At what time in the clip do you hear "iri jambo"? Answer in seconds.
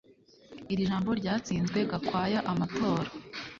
0.73-1.09